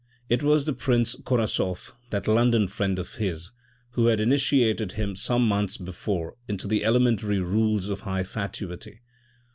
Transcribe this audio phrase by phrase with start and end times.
[0.29, 3.51] It was the Prince Korasoff, that London friend of his,
[3.91, 9.01] who had initiated him some months before into the elementary rules of high fatuity.